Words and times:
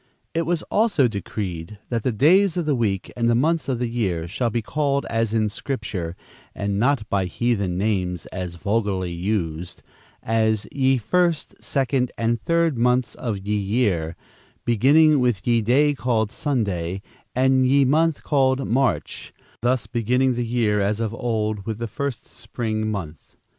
It 0.33 0.47
was 0.47 0.63
also 0.63 1.07
decreed 1.07 1.77
that 1.89 2.01
the 2.01 2.11
days 2.11 2.57
of 2.57 2.65
the 2.65 2.73
week 2.73 3.11
and 3.15 3.29
the 3.29 3.35
months 3.35 3.69
of 3.69 3.77
the 3.77 3.87
year 3.87 4.27
"shall 4.27 4.49
be 4.49 4.63
called 4.63 5.05
as 5.11 5.31
in 5.31 5.47
Scripture, 5.47 6.15
and 6.55 6.79
not 6.79 7.07
by 7.07 7.25
heathen 7.25 7.77
names 7.77 8.25
(as 8.31 8.55
are 8.55 8.57
vulgarly 8.57 9.11
used), 9.11 9.83
as 10.23 10.65
ye 10.71 10.97
First, 10.97 11.53
Second 11.63 12.11
and 12.17 12.41
Third 12.41 12.79
months 12.79 13.13
of 13.13 13.37
ye 13.37 13.55
year, 13.55 14.15
beginning 14.65 15.19
with 15.19 15.45
ye 15.45 15.61
day 15.61 15.93
called 15.93 16.31
Sunday, 16.31 17.03
and 17.35 17.67
ye 17.67 17.85
month 17.85 18.23
called 18.23 18.67
March," 18.67 19.33
thus 19.61 19.85
beginning 19.85 20.33
the 20.33 20.47
year, 20.47 20.81
as 20.81 20.99
of 20.99 21.13
old, 21.13 21.67
with 21.67 21.77
the 21.77 21.85
first 21.87 22.25
spring 22.25 22.89
month. 22.89 23.37